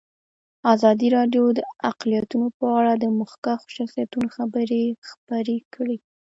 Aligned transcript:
ازادي 0.73 1.07
راډیو 1.17 1.43
د 1.57 1.59
اقلیتونه 1.91 2.47
په 2.57 2.65
اړه 2.79 2.91
د 2.97 3.05
مخکښو 3.19 3.67
شخصیتونو 3.77 4.27
خبرې 4.35 4.83
خپرې 5.09 5.57
کړي. 5.73 5.97